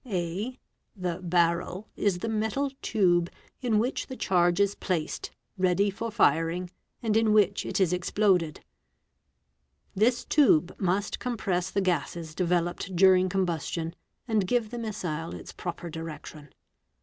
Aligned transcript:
(a) 0.07 0.57
The 0.95 1.19
barrel 1.21 1.87
is 1.95 2.17
the 2.17 2.27
metal 2.27 2.71
tube 2.81 3.29
in 3.61 3.77
which 3.77 4.07
the 4.07 4.15
charge 4.15 4.59
is 4.59 4.73
place 4.73 5.19
ready*for 5.59 6.09
firing 6.09 6.71
and 7.03 7.15
in 7.15 7.33
which 7.33 7.67
it 7.67 7.79
is 7.79 7.93
exploded. 7.93 8.61
This 9.93 10.25
tube 10.25 10.75
must 10.79 11.19
compres 11.19 11.69
the 11.71 11.81
gases 11.81 12.33
developed 12.33 12.95
during 12.95 13.29
combustion, 13.29 13.93
and 14.27 14.47
give 14.47 14.71
the 14.71 14.79
missile 14.79 15.35
its 15.35 15.53
prope 15.53 15.91
direction. 15.91 16.49